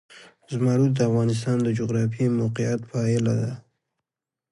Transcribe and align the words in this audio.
زمرد 0.51 0.89
د 0.95 0.99
افغانستان 1.09 1.57
د 1.63 1.67
جغرافیایي 1.79 2.35
موقیعت 2.41 2.79
پایله 2.91 3.33
ده. 3.41 3.51